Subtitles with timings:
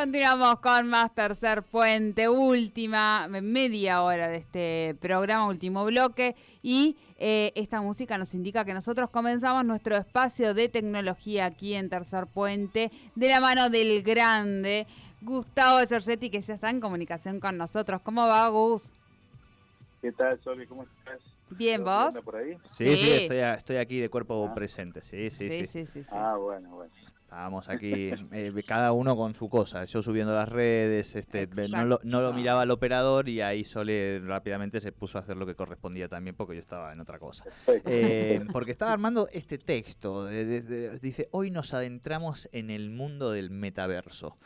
[0.00, 6.34] Continuamos con más tercer puente, última media hora de este programa, último bloque.
[6.62, 11.90] Y eh, esta música nos indica que nosotros comenzamos nuestro espacio de tecnología aquí en
[11.90, 14.86] Tercer Puente, de la mano del grande
[15.20, 18.00] Gustavo Giorgetti, que ya está en comunicación con nosotros.
[18.00, 18.90] ¿Cómo va, Gus?
[20.00, 20.66] ¿Qué tal, Soli?
[20.66, 21.20] ¿Cómo estás?
[21.50, 22.14] Bien, ¿vos?
[22.24, 22.56] por ahí?
[22.70, 24.54] Sí, sí, estoy, estoy, aquí de cuerpo Ah.
[24.54, 25.02] presente.
[25.02, 26.10] Sí sí sí, Sí, sí, sí.
[26.10, 26.90] Ah, bueno, bueno.
[27.30, 29.84] Estábamos aquí, eh, cada uno con su cosa.
[29.84, 34.18] Yo subiendo las redes, este, no, lo, no lo miraba el operador y ahí Sole
[34.18, 37.44] rápidamente se puso a hacer lo que correspondía también porque yo estaba en otra cosa.
[37.86, 40.24] Eh, porque estaba armando este texto.
[40.24, 44.36] de- de- de- dice, hoy nos adentramos en el mundo del metaverso.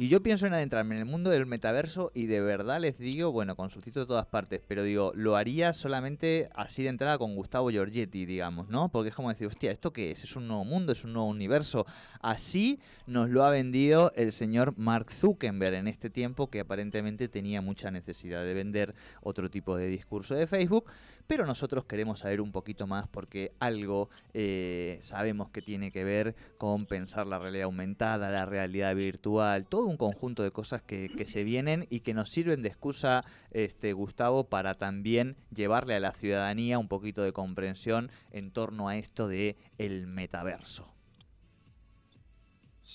[0.00, 3.32] Y yo pienso en adentrarme en el mundo del metaverso y de verdad les digo,
[3.32, 7.68] bueno, consultito de todas partes, pero digo, lo haría solamente así de entrada con Gustavo
[7.68, 8.90] Giorgetti, digamos, ¿no?
[8.90, 10.22] Porque es como decir, hostia, ¿esto qué es?
[10.22, 10.92] ¿Es un nuevo mundo?
[10.92, 11.84] ¿Es un nuevo universo?
[12.20, 17.60] Así nos lo ha vendido el señor Mark Zuckerberg en este tiempo que aparentemente tenía
[17.60, 20.88] mucha necesidad de vender otro tipo de discurso de Facebook,
[21.28, 26.34] pero nosotros queremos saber un poquito más porque algo eh, sabemos que tiene que ver
[26.56, 31.44] con pensar la realidad aumentada, la realidad virtual, todo un conjunto de cosas que, se
[31.44, 36.78] vienen y que nos sirven de excusa, este, Gustavo, para también llevarle a la ciudadanía
[36.78, 40.88] un poquito de comprensión en torno a esto de el metaverso.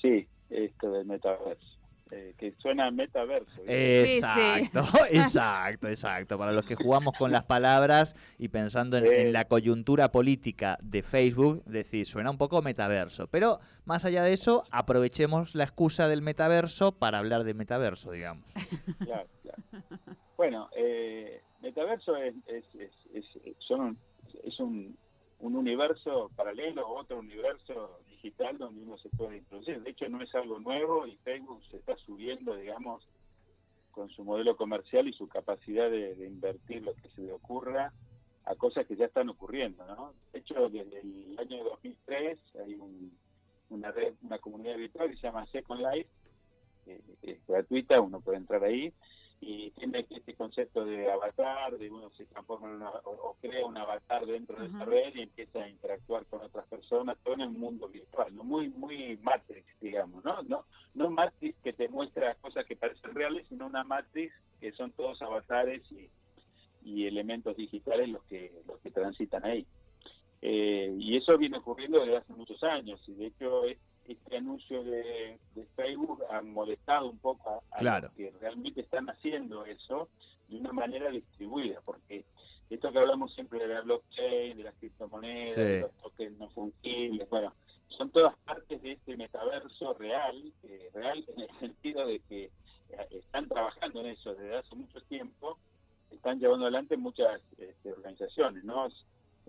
[0.02, 1.73] Sí, esto del metaverso.
[2.16, 3.50] Eh, que suena metaverso.
[3.56, 4.18] Sí, sí.
[4.18, 6.38] Exacto, exacto, exacto.
[6.38, 9.10] Para los que jugamos con las palabras y pensando en, Sí.
[9.14, 13.28] en la coyuntura política de Facebook, decir, suena un poco metaverso.
[13.28, 18.48] Pero más allá de eso, aprovechemos la excusa del metaverso para hablar de metaverso, digamos.
[19.00, 19.64] Claro, claro.
[20.38, 23.98] Bueno, eh, metaverso es, es, es, es- son un-
[24.44, 24.96] es un,
[25.40, 29.82] un universo paralelo, otro universo digital donde uno se puede introducir.
[29.82, 33.08] De hecho, no es algo nuevo y Facebook se está subiendo, digamos,
[33.92, 37.94] con su modelo comercial y su capacidad de, invertir lo que se le ocurra
[38.46, 40.14] a cosas que ya están ocurriendo, ¿no?
[40.32, 43.16] De hecho, desde el año 2003 hay un-
[43.70, 46.10] una red, una comunidad virtual que se llama Second Life,
[46.88, 48.94] eh, es gratuita, uno puede entrar ahí
[49.46, 53.66] y tiene este concepto de avatar, de uno se transforma en una, o, o crea
[53.66, 57.42] un avatar dentro de esa red y empieza a interactuar con otras personas, todo en
[57.42, 58.44] el mundo virtual, ¿no?
[58.44, 60.42] muy muy Matrix, digamos, ¿no?
[60.44, 64.92] No, no Matrix que te muestra cosas que parecen reales, sino una Matrix que son
[64.94, 66.10] todos avatares y,
[66.86, 69.66] y elementos digitales los que los que transitan ahí.
[70.42, 73.78] Eh, y eso viene ocurriendo desde hace muchos años y de hecho es-
[74.08, 78.08] este anuncio de, de Facebook ha molestado un poco a, a Claro.
[78.08, 80.10] los que realmente están haciendo eso
[80.50, 82.26] de una manera distribuida, porque
[82.70, 85.62] esto que hablamos siempre de la blockchain, de las criptomonedas, Sí.
[85.62, 87.54] de los tokens no fungibles, bueno,
[87.90, 93.08] son todas partes de este metaverso real, eh, real en el sentido de que eh,
[93.12, 95.58] están trabajando en eso desde hace mucho tiempo,
[96.12, 98.88] están llevando adelante muchas este, organizaciones, ¿no?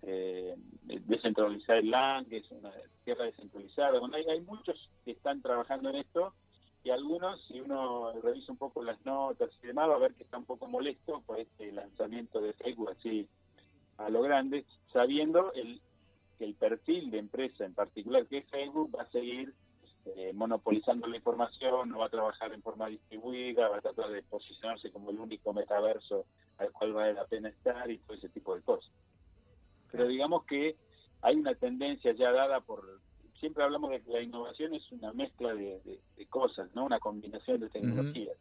[0.02, 0.54] Eh,
[1.06, 2.70] descentralizar el LAN, que es una
[3.04, 3.98] tierra descentralizada.
[3.98, 6.34] Bueno, hay, hay muchos que están trabajando en esto
[6.84, 10.24] y algunos, si uno revisa un poco las notas y demás, va a ver que
[10.24, 13.26] está un poco molesto por este lanzamiento de Facebook así
[13.96, 15.80] a lo grande, sabiendo el,
[16.38, 19.54] que el perfil de empresa en particular que es Facebook va a seguir
[20.04, 24.22] eh, monopolizando la información, no va a trabajar en forma distribuida, va a tratar de
[24.22, 26.26] posicionarse como el único metaverso
[26.58, 28.92] al cual vale la pena estar y todo ese tipo de cosas.
[29.94, 30.76] Pero digamos que
[31.22, 33.00] hay una tendencia ya dada por,
[33.38, 36.98] siempre hablamos de que la innovación es una mezcla de, de- de cosas, no una
[36.98, 38.36] combinación de tecnologías.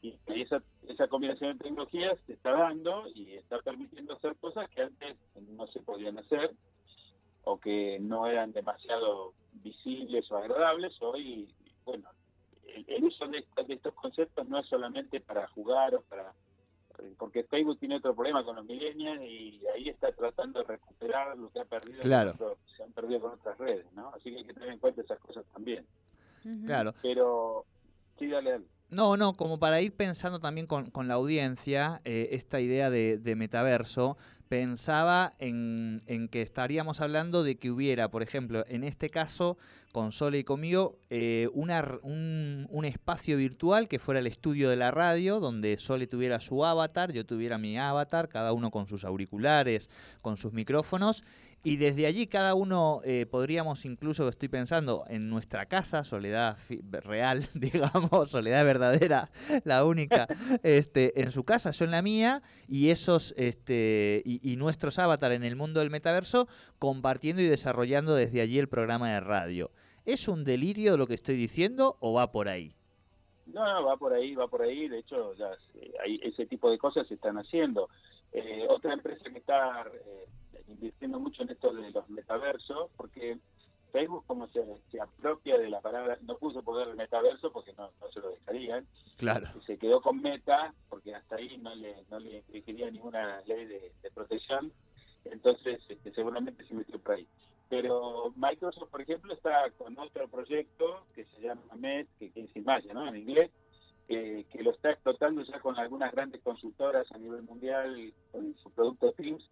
[0.00, 4.82] Y esa, esa combinación de tecnologías se está dando y está permitiendo hacer cosas que
[4.82, 6.54] antes no se podían hacer
[7.42, 10.94] o que no eran demasiado visibles o agradables.
[11.02, 11.52] Hoy,
[11.84, 12.08] bueno,
[12.62, 16.32] el, el uso de, esta- de estos conceptos no es solamente para jugar o para,
[17.18, 21.50] porque Facebook tiene otro problema con los millennials y ahí está tratando de recuperar lo
[21.50, 22.32] que ha perdido, Claro.
[22.36, 24.08] con otros- se han perdido con otras redes, ¿no?
[24.10, 25.86] Así que hay que tener en cuenta esas cosas también.
[26.64, 26.94] Claro.
[27.02, 27.64] Pero,
[28.18, 28.64] sí, dale, dale.
[28.88, 33.34] No, no, como para ir pensando también con, con la audiencia, eh, esta idea de,
[33.36, 34.16] metaverso,
[34.48, 39.58] pensaba en, en que estaríamos hablando de que hubiera, por ejemplo, en este caso,
[39.90, 44.76] con Sole y conmigo, eh, una un, un espacio virtual que fuera el estudio de
[44.76, 49.04] la radio, donde Sole tuviera su avatar, yo tuviera mi avatar, cada uno con sus
[49.04, 49.90] auriculares,
[50.22, 51.24] con sus micrófonos,
[51.66, 56.56] y desde allí cada uno eh, podríamos incluso, estoy pensando, en nuestra casa, soledad
[57.02, 59.30] real, digamos, soledad verdadera,
[59.64, 60.28] la única,
[60.62, 65.42] este, en su casa, yo en la mía, y esos, este, y, nuestros avatar en
[65.42, 66.46] el mundo del metaverso,
[66.78, 69.72] compartiendo y desarrollando desde allí el programa de radio.
[70.04, 72.76] ¿Es un delirio lo que estoy diciendo o va por ahí?
[73.46, 74.88] No, no, va por ahí, va por ahí.
[74.88, 77.88] De hecho, ya se- hay ese tipo de cosas se están haciendo.
[78.32, 80.26] Eh, otra empresa que está eh,
[80.68, 83.38] invirtiendo mucho en esto de los metaversos, porque
[83.92, 87.90] Facebook como se, se apropia de la palabra, no puso poder el metaverso porque no,
[88.00, 88.86] no se lo dejarían,
[89.16, 89.48] Claro.
[89.66, 93.92] se quedó con meta porque hasta ahí no le, no le exigiría ninguna ley de,
[94.02, 94.72] de protección,
[95.24, 97.26] entonces este, seguramente se metió por ahí.
[97.68, 102.94] Pero Microsoft, por ejemplo, está con otro proyecto que se llama MED, que, es Imagine,
[102.94, 103.08] ¿no?
[103.08, 103.50] En inglés,
[104.08, 108.70] eh, que lo está explotando ya con algunas grandes consultoras a nivel mundial con su
[108.70, 109.42] producto Teams,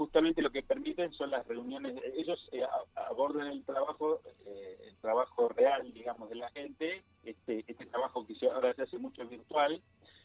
[0.00, 2.62] justamente lo que permiten son las reuniones, ellos eh,
[3.10, 8.34] abordan el trabajo, eh, el trabajo real, digamos, de la gente, este, este trabajo que
[8.46, 9.82] ahora se hace mucho virtual,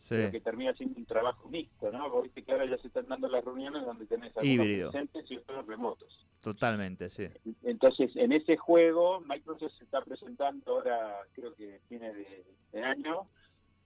[0.07, 2.10] pero que termina siendo un trabajo mixto, ¿no?
[2.10, 4.92] Vos viste que ahora ya se están dando las reuniones donde tenés algunos Híbrido.
[4.92, 6.25] presentes y otros remotos.
[6.39, 7.28] Totalmente, sí.
[7.63, 13.28] Entonces, en ese juego, Microsoft se está presentando ahora, creo que tiene de, de año,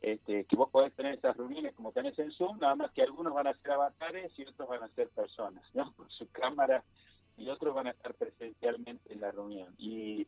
[0.01, 3.33] este, que vos podés tener esas reuniones como tenés en Zoom, nada más que algunos
[3.33, 5.93] van a ser avatares y otros van a ser personas, ¿no?
[5.97, 6.83] Con su cámara
[7.37, 9.73] y otros van a estar presencialmente en la reunión.
[9.77, 10.27] Y,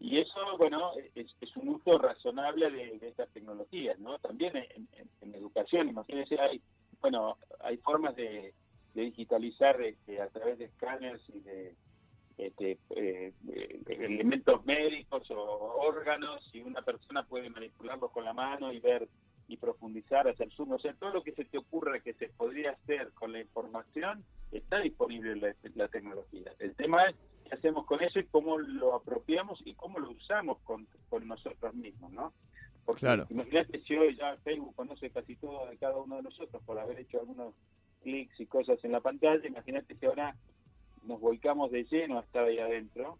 [0.00, 4.18] y eso, bueno, es, un uso razonable de, de estas tecnologías, ¿no?
[4.18, 4.86] También en,
[5.34, 6.62] educación, imagínense, hay,
[7.00, 8.54] bueno, hay formas de,
[8.94, 11.74] de digitalizar este, a través de escáneres y de
[12.38, 18.72] este, eh, eh, elementos médicos o órganos y una persona puede manipularlos con la mano
[18.72, 19.08] y ver
[19.48, 22.72] y profundizar, hacer zoom, o sea, todo lo que se te ocurra que se podría
[22.72, 26.52] hacer con la información está disponible en la, la tecnología.
[26.58, 30.58] El tema es qué hacemos con eso y cómo lo apropiamos y cómo lo usamos
[30.64, 32.32] con, con nosotros mismos, ¿no?
[32.84, 33.26] Porque Claro.
[33.30, 36.98] imagínate si hoy ya Facebook conoce casi todo de cada uno de nosotros por haber
[36.98, 37.54] hecho algunos
[38.02, 40.34] clics y cosas en la pantalla, imagínate si ahora
[41.06, 43.18] nos volcamos de lleno a estar ahí adentro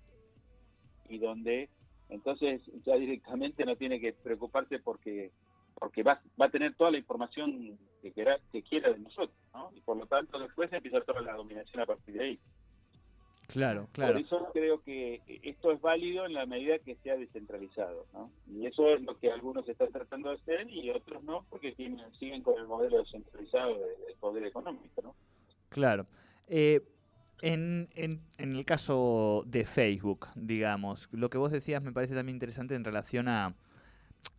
[1.08, 1.68] y donde
[2.08, 5.30] entonces ya directamente no tiene que preocuparse porque
[5.78, 9.70] porque va, va a tener toda la información que quiera, que quiera de nosotros, ¿no?
[9.76, 12.38] Y por lo tanto después empieza toda la dominación a partir de ahí.
[13.48, 14.14] Claro, claro.
[14.14, 18.30] Por eso creo que esto es válido en la medida que sea descentralizado, ¿no?
[18.50, 22.00] Y eso es lo que algunos están tratando de hacer y otros no, porque tienen,
[22.18, 25.14] siguen con el modelo descentralizado de- del poder económico, ¿no?
[25.68, 26.06] Claro.
[26.48, 26.80] Eh,
[27.42, 32.36] en, en- en el caso de Facebook, digamos, lo que vos decías me parece también
[32.36, 33.54] interesante en relación a,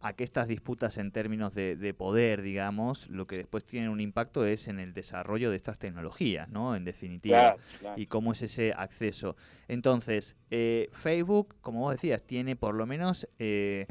[0.02, 4.02] a que estas disputas en términos de, de poder, digamos, lo que después tiene un
[4.02, 6.76] impacto es en el desarrollo de estas tecnologías, ¿no?
[6.76, 7.38] En definitiva.
[7.38, 8.02] Claro, claro.
[8.02, 9.36] y cómo es ese acceso.
[9.68, 13.86] Entonces, eh, Facebook, como vos decías, tiene por lo menos eh,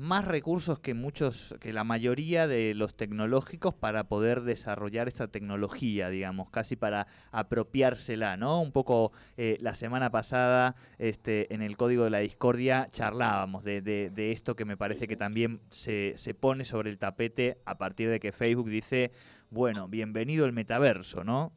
[0.00, 6.08] más recursos que muchos, que la mayoría de los tecnológicos para poder desarrollar esta tecnología,
[6.08, 8.62] digamos, casi para apropiársela, ¿no?
[8.62, 13.82] Un poco eh, la semana pasada, este, en el código de la discordia, charlábamos de,
[13.82, 17.76] de- de esto que me parece que también se, se pone sobre el tapete a
[17.76, 19.10] partir de que Facebook dice,
[19.50, 21.52] bueno, bienvenido el metaverso, ¿no?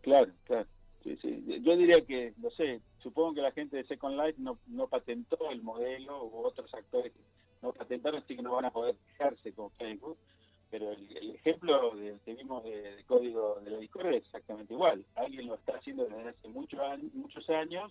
[0.00, 0.66] Claro, claro.
[1.04, 1.44] Sí, sí.
[1.62, 5.50] Yo diría que, no sé, supongo que la gente de Second Life no, no patentó
[5.50, 7.18] el modelo u otros actores que
[7.62, 10.18] no patentaron, así que no van a poder quejarse con Facebook.
[10.70, 15.04] Pero el, ejemplo de, que vimos de, código de la Discord es exactamente igual.
[15.14, 17.90] Alguien lo está haciendo desde hace muchos años, muchos años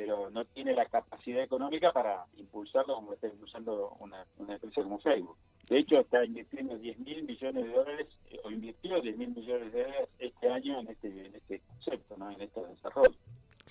[0.00, 4.98] pero no tiene la capacidad económica para impulsarlo como está impulsando una, una empresa como
[4.98, 5.36] Facebook.
[5.68, 9.70] De hecho, está invirtiendo 10 mil millones de dólares, eh, o invirtió 10 mil millones
[9.70, 12.30] de dólares este año en este, en este concepto, ¿no?
[12.30, 13.14] en este desarrollo.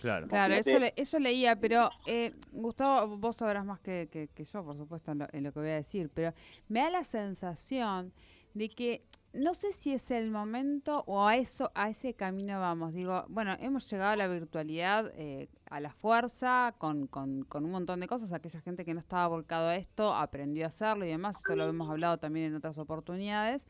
[0.02, 0.28] Claro.
[0.28, 4.64] Claro, eso, le- eso leía, pero eh, Gustavo, vos sabrás más que, que- que yo,
[4.64, 6.34] por supuesto, en lo, en lo que voy a decir, pero
[6.68, 8.14] me da la sensación
[8.54, 12.94] de que no sé si es el momento o a eso, a ese camino vamos.
[12.94, 17.72] Digo, bueno, hemos llegado a la virtualidad eh, a la fuerza, con, con, con, un
[17.72, 18.32] montón de cosas.
[18.34, 21.36] Aquella gente que no estaba volcado a esto aprendió a hacerlo y demás.
[21.38, 23.68] Esto lo hemos hablado también en otras oportunidades.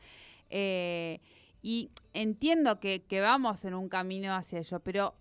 [0.48, 1.20] Eh,
[1.62, 5.14] y entiendo que, que vamos en un camino hacia ello, pero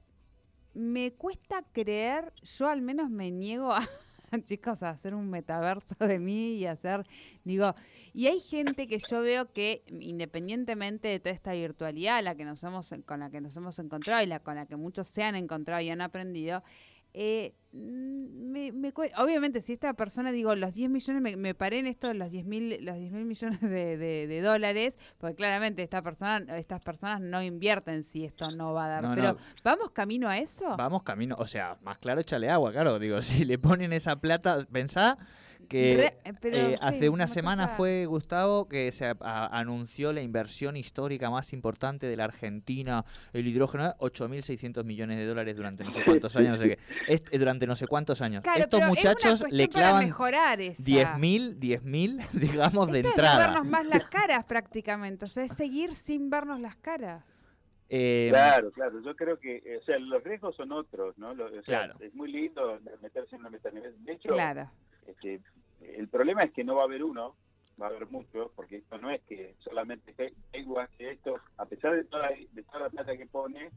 [0.73, 3.87] me cuesta creer, yo al menos me niego a
[4.45, 7.03] chicos, a hacer un metaverso de mí y hacer,
[7.43, 7.73] digo,
[8.13, 12.63] y hay gente que yo veo que independientemente de toda esta virtualidad la que nos
[12.63, 15.35] hemos, con la que nos hemos encontrado y la con la que muchos se han
[15.35, 16.63] encontrado y han aprendido,
[17.13, 21.79] eh, mm, me, me, obviamente, si esta persona, digo, los 10 millones, me, me paré
[21.79, 25.83] en esto los 10 mil los 10 mil millones de, de, de, dólares, porque claramente
[25.83, 29.03] esta persona, estas personas no invierten si esto no va a dar.
[29.03, 29.37] No, pero, no.
[29.63, 30.75] ¿vamos camino a eso?
[30.77, 32.99] Vamos camino, o sea, más claro, échale agua, claro.
[32.99, 35.17] Digo, si le ponen esa plata, pensá
[35.69, 40.11] que Re- pero eh, sí, hace una semana fue Gustavo que se a- a- anunció
[40.11, 45.83] la inversión histórica más importante de la Argentina, el hidrógeno, 8.600 millones de dólares durante
[45.83, 46.79] no sé cuántos años, no sé qué.
[47.07, 48.43] Es- eh, durante no sé cuántos años.
[48.43, 50.83] Claro, Estos pero es muchachos le clavan mejorar esa.
[50.83, 53.47] 10.000, 10.000, digamos, de Esto es entrada.
[53.47, 57.23] no vernos más las caras prácticamente, o sea, es seguir sin vernos las caras.
[57.89, 59.01] Eh, Claro, claro.
[59.01, 61.33] Yo creo que, eh, o sea, los riesgos son otros, ¿no?
[61.33, 61.95] Lo- o sea, Claro.
[61.99, 64.03] Es muy lindo meterse en una metanivel.
[64.03, 64.69] De hecho, Claro.
[65.07, 65.41] este,
[65.81, 67.35] el problema es que no va a haber uno,
[67.81, 71.95] va a haber muchos, porque esto no es que solamente Facebook hace esto, a pesar
[71.95, 73.71] de toda, de toda la plata que pone,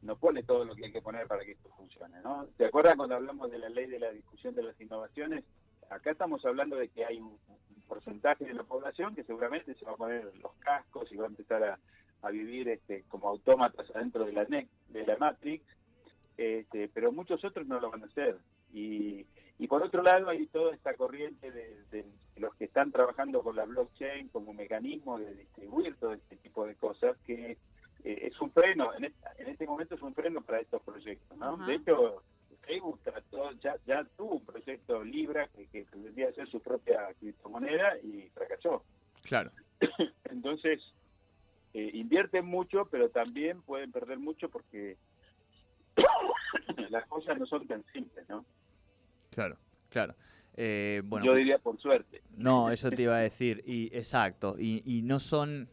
[0.00, 2.46] no pone todo lo que hay que poner para que esto funcione, ¿no?
[2.56, 5.44] ¿Te acuerdas cuando hablamos de la ley de la discusión de las innovaciones?
[5.90, 9.84] Acá estamos hablando de que hay un, un porcentaje de la población que seguramente se
[9.84, 11.78] va a poner los cascos y va a empezar a,
[12.22, 15.64] a vivir este, como autómatas adentro de la, NEC, de la Matrix,
[16.36, 18.38] este, pero muchos otros no lo van a hacer.
[18.72, 19.26] Y,
[19.58, 22.04] y por otro lado hay toda esta corriente de, de
[22.36, 26.74] los que están trabajando con la blockchain como mecanismo de distribuir todo este tipo de
[26.76, 30.60] cosas que eh, es un freno, en, esta- en este momento es un freno para
[30.60, 31.36] estos proyectos.
[31.38, 31.56] ¿no?
[31.66, 32.22] De hecho,
[32.62, 37.98] Facebook trató, ya, ya tuvo un proyecto Libra que, que pretendía hacer su propia criptomoneda
[38.02, 38.84] y fracasó.
[39.22, 39.50] claro.
[40.30, 40.80] Entonces,
[41.74, 44.96] eh, invierten mucho, pero también pueden perder mucho porque
[46.90, 48.44] las cosas no son tan simples, ¿no?
[49.30, 49.56] Claro,
[49.88, 50.14] claro.
[50.54, 52.22] Eh, bueno, Yo diría por suerte.
[52.36, 55.68] No, eso te iba a decir, y exacto, y, y no son,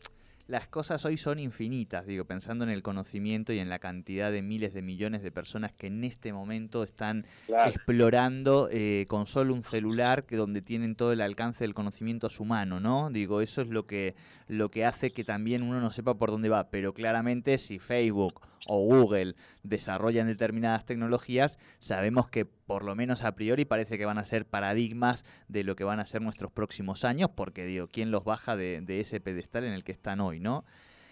[0.50, 4.42] las cosas hoy son infinitas, digo, pensando en el conocimiento y en la cantidad de
[4.42, 7.70] miles de millones de personas que en este momento están Claro.
[7.70, 12.30] explorando eh, con solo un celular que donde tienen todo el alcance del conocimiento a
[12.32, 13.12] su mano, ¿no?
[13.12, 14.16] Digo, eso es lo que,
[14.48, 18.42] lo que hace que también uno no sepa por dónde va, pero claramente si Facebook
[18.70, 24.20] o Google desarrollan determinadas tecnologías, sabemos que por lo menos a priori parece que van
[24.20, 28.12] a ser paradigmas de lo que van a ser nuestros próximos años, porque digo, ¿quién
[28.12, 30.66] los baja de, de ese pedestal en el que están hoy, no?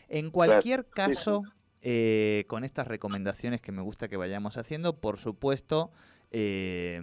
[0.08, 1.42] En cualquier caso,
[1.82, 5.92] eh, con estas recomendaciones que me gusta que vayamos haciendo, por supuesto,
[6.32, 7.02] eh,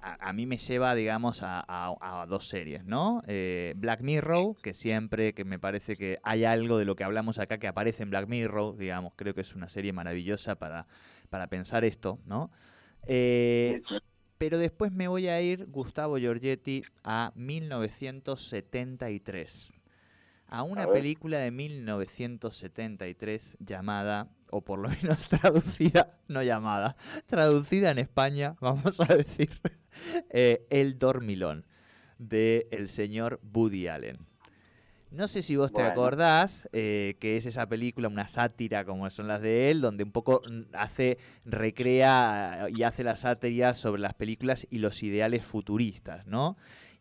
[0.00, 3.22] a, a mí me lleva, digamos, a, a- a dos series, ¿no?
[3.26, 7.38] Eh, Black Mirror, que siempre que me parece que hay algo de lo que hablamos
[7.38, 10.86] acá que aparece en Black Mirror, digamos, creo que es una serie maravillosa para,
[11.30, 12.50] para pensar esto, ¿no?
[13.06, 13.82] Eh,
[14.38, 19.73] pero después me voy a ir, Gustavo Giorgetti, a 1973.
[20.48, 26.96] A una A película de 1973 llamada, o por lo menos traducida, no llamada,
[27.26, 29.50] traducida en España, vamos a decir,
[30.30, 31.66] eh, El Dormilón,
[32.18, 34.34] de el señor Woody Allen.
[35.14, 39.28] No sé si vos te acordás eh, que es esa película, una sátira como son
[39.28, 44.14] las de él, donde un poco mm, hace, recrea y hace la sátira sobre las
[44.14, 46.56] películas y los ideales futuristas, ¿no?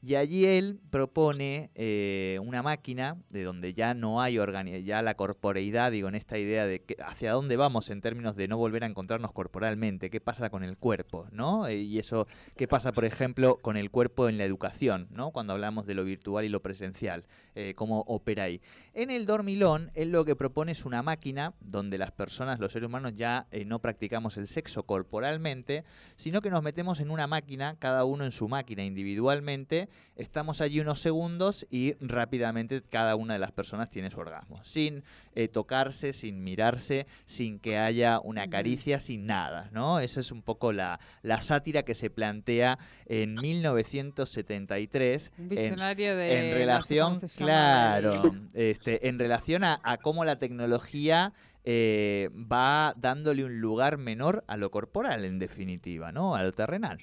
[0.06, 4.38] Y allí él propone eh, una máquina de donde ya no hay
[4.84, 8.50] ya la corporeidad, digo, en esta idea de que hacia dónde vamos en términos de
[8.50, 11.68] no volver a encontrarnos corporalmente, qué pasa con el cuerpo, ¿no?
[11.68, 15.32] Eh, y eso, qué pasa, por ejemplo, con el cuerpo en la educación, ¿no?
[15.32, 17.24] Cuando hablamos de lo virtual y lo presencial,
[17.56, 18.60] eh, cómo opera ahí.
[18.94, 22.88] En el dormilón, él lo que propone es una máquina donde las personas, los seres
[22.88, 25.86] humanos, ya no practicamos el sexo corporalmente,
[26.18, 30.80] sino que nos metemos en una máquina, cada uno en su máquina individualmente, estamos allí
[30.80, 35.04] unos segundos y rápidamente cada una de las personas tiene su orgasmo, sin
[35.36, 40.00] eh, tocarse, sin mirarse, sin que haya una caricia, sin nada, ¿no?
[40.00, 46.16] Esa es un poco la, la sátira que se plantea en 1973 Un en- visionario
[46.16, 46.34] de.
[46.40, 51.34] en no sé relación, claro, este, en relación a, a cómo la tecnología
[51.66, 56.36] eh, va dándole un lugar menor a lo corporal, en definitiva, ¿no?
[56.36, 57.00] A lo terrenal.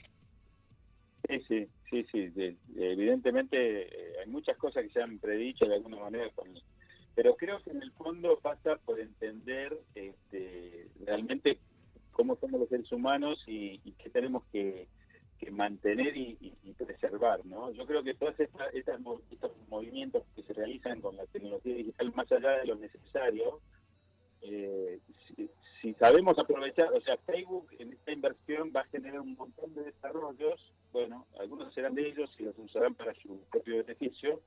[1.28, 2.56] Sí, sí, sí, sí.
[2.76, 6.30] Evidentemente eh, hay muchas cosas que se han predicho de alguna manera
[7.14, 11.59] pero creo que en el fondo pasa por entender este, realmente
[12.12, 14.87] cómo somos los seres humanos y, qué tenemos que,
[15.50, 17.73] mantener y, preservar, ¿no?
[17.73, 22.59] Yo creo que todos estos movimientos que se realizan con la tecnología digital, más allá
[22.59, 23.61] de lo necesario,
[24.42, 24.99] eh,
[25.80, 29.85] si, sabemos aprovechar, o sea, Facebook en esta inversión va a generar un montón de
[29.85, 34.40] desarrollos, bueno, algunos serán de ellos y los usarán para su propio beneficio,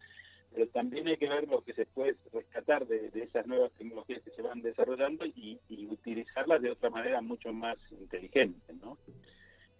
[0.54, 4.32] pero también hay que ver lo que se puede rescatar de, esas nuevas tecnologías que
[4.32, 5.60] se van desarrollando y,
[5.90, 8.98] utilizarlas de otra manera mucho más inteligente, ¿no?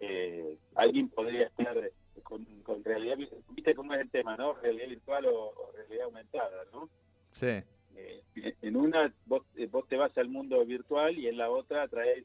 [0.00, 1.76] Eh, alguien podría estar
[2.22, 2.46] con,
[2.84, 3.16] realidad,
[3.50, 4.54] viste cómo es el tema, ¿no?
[4.54, 6.88] Realidad virtual o, realidad aumentada, ¿no?
[7.32, 7.62] Sí.
[8.62, 12.24] En una vos, eh, vos te vas al mundo virtual y en la otra traes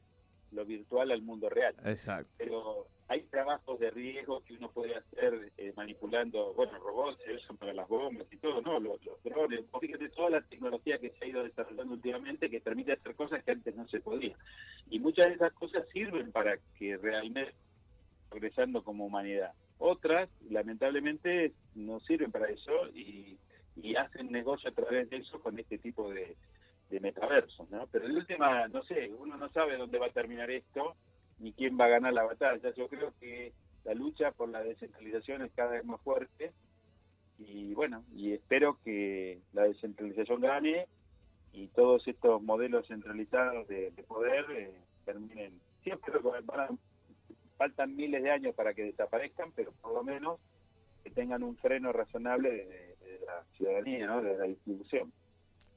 [0.52, 1.74] lo virtual al mundo real.
[1.84, 2.30] Exacto.
[2.36, 7.72] Pero hay trabajos de riesgo que uno puede hacer eh, manipulando, bueno, robots eso para
[7.72, 8.78] las bombas y todo, ¿no?
[8.78, 13.14] Los, drones, fíjate toda la tecnología que se ha ido desarrollando últimamente que permite hacer
[13.14, 14.36] cosas que antes no se podía.
[14.90, 17.52] Y muchas de esas cosas sirven para que realmente
[18.28, 19.52] progresando como humanidad.
[19.78, 23.38] Otras, lamentablemente, no sirven para eso y,
[23.82, 26.36] y hacen negocio a través de eso con este tipo de,
[26.90, 27.86] de metaversos, ¿no?
[27.90, 30.96] Pero en última, no sé, uno no sabe dónde va a terminar esto
[31.38, 32.74] ni quién va a ganar la batalla.
[32.74, 33.52] Yo creo que
[33.84, 36.52] la lucha por la descentralización es cada vez más fuerte
[37.38, 40.86] y bueno, y espero que la descentralización gane
[41.52, 45.58] y todos estos modelos centralizados de, poder eh, terminen.
[45.82, 46.78] Siempre van
[47.56, 50.38] faltan miles de años para que desaparezcan, pero por lo menos
[51.02, 52.89] que tengan un freno razonable de,
[53.26, 54.22] la ciudadanía, ¿no?
[54.22, 55.12] de la distribución.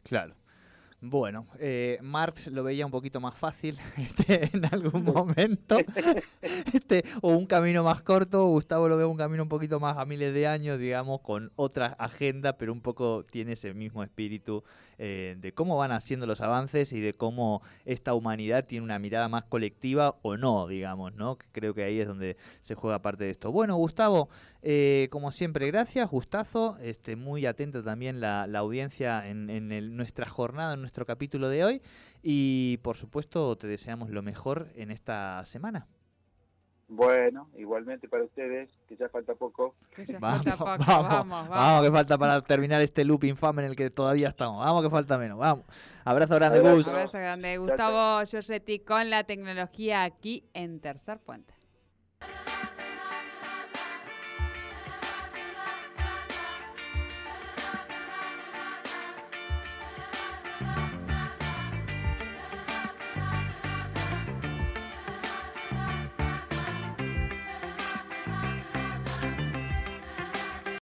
[0.03, 0.35] Claro.
[1.05, 5.75] Bueno, eh, Marx lo veía un poquito más fácil este, en algún momento,
[6.41, 10.05] este, o un camino más corto, Gustavo lo ve un camino un poquito más a
[10.05, 14.63] miles de años, digamos, con otra agenda, pero un poco tiene ese mismo espíritu
[14.97, 19.27] eh, de cómo van haciendo los avances y de cómo esta humanidad tiene una mirada
[19.27, 21.37] más colectiva o no, digamos, ¿no?
[21.51, 23.51] Creo que ahí es donde se juega parte de esto.
[23.51, 24.29] Bueno, Gustavo,
[24.61, 30.75] eh, como siempre, gracias, gustazo, este, muy atento también la, audiencia en, en nuestra jornada,
[30.75, 31.81] en nuestro capítulo de hoy
[32.21, 35.87] y por supuesto te deseamos lo mejor en esta semana.
[36.87, 39.73] Bueno, igualmente para ustedes, que ya falta poco.
[40.19, 44.63] vamos, vamos, vamos, que falta para terminar este loop infame en el que todavía estamos.
[44.63, 45.39] Vamos, que falta menos.
[45.39, 45.65] Vamos.
[46.03, 46.87] Abrazo grande, Gus.
[46.87, 51.55] Abrazo grande, Gustavo Giorgetti con la tecnología aquí en Tercer Puente.